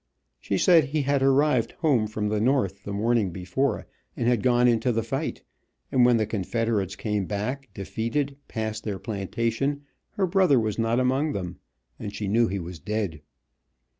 She 0.39 0.57
said 0.57 0.85
he 0.85 1.03
had 1.03 1.21
arrived 1.21 1.73
home 1.73 2.07
from 2.07 2.29
the 2.29 2.41
North 2.41 2.85
the 2.85 2.91
morning 2.91 3.29
before, 3.29 3.85
and 4.17 4.27
had 4.27 4.41
gone 4.41 4.67
into 4.67 4.91
the 4.91 5.03
fight, 5.03 5.43
and 5.91 6.03
when 6.03 6.17
the 6.17 6.25
Confederates 6.25 6.95
came 6.95 7.25
back, 7.27 7.69
defeated, 7.75 8.35
past 8.47 8.83
their 8.83 8.97
plantation, 8.97 9.83
her 10.13 10.25
brother 10.25 10.59
was 10.59 10.79
not 10.79 10.99
among 10.99 11.33
them, 11.33 11.59
and 11.99 12.15
she 12.15 12.27
knew 12.27 12.47
he 12.47 12.57
was 12.57 12.79
dead. 12.79 13.21